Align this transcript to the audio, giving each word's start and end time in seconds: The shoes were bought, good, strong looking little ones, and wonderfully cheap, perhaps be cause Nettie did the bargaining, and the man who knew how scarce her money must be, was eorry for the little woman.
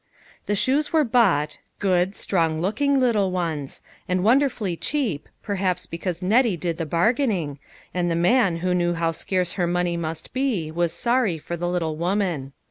The 0.47 0.55
shoes 0.55 0.91
were 0.91 1.03
bought, 1.03 1.59
good, 1.77 2.15
strong 2.15 2.59
looking 2.59 2.99
little 2.99 3.29
ones, 3.29 3.83
and 4.09 4.23
wonderfully 4.23 4.75
cheap, 4.75 5.29
perhaps 5.43 5.85
be 5.85 5.99
cause 5.99 6.23
Nettie 6.23 6.57
did 6.57 6.79
the 6.79 6.87
bargaining, 6.87 7.59
and 7.93 8.09
the 8.09 8.15
man 8.15 8.57
who 8.65 8.73
knew 8.73 8.95
how 8.95 9.11
scarce 9.11 9.51
her 9.51 9.67
money 9.67 9.97
must 9.97 10.33
be, 10.33 10.71
was 10.71 10.91
eorry 10.91 11.39
for 11.39 11.55
the 11.55 11.69
little 11.69 11.97
woman. 11.97 12.51